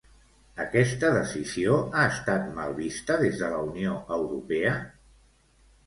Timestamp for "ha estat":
1.85-2.49